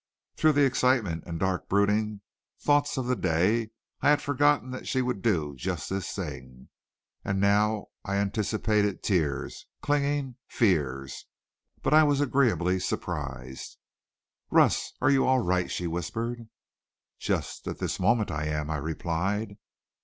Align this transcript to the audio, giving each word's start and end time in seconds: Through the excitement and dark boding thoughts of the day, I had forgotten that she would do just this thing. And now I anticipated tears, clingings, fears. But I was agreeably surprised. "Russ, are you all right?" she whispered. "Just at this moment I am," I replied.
Through 0.35 0.53
the 0.53 0.65
excitement 0.65 1.25
and 1.27 1.39
dark 1.39 1.69
boding 1.69 2.21
thoughts 2.59 2.97
of 2.97 3.05
the 3.05 3.15
day, 3.15 3.69
I 4.01 4.09
had 4.09 4.19
forgotten 4.19 4.71
that 4.71 4.87
she 4.87 4.99
would 4.99 5.21
do 5.21 5.53
just 5.55 5.91
this 5.91 6.11
thing. 6.15 6.69
And 7.23 7.39
now 7.39 7.89
I 8.03 8.15
anticipated 8.15 9.03
tears, 9.03 9.67
clingings, 9.83 10.37
fears. 10.47 11.27
But 11.83 11.93
I 11.93 12.01
was 12.03 12.19
agreeably 12.19 12.79
surprised. 12.79 13.77
"Russ, 14.49 14.91
are 15.01 15.11
you 15.11 15.27
all 15.27 15.41
right?" 15.41 15.69
she 15.69 15.85
whispered. 15.85 16.49
"Just 17.19 17.67
at 17.67 17.77
this 17.77 17.99
moment 17.99 18.31
I 18.31 18.45
am," 18.47 18.71
I 18.71 18.77
replied. 18.77 19.55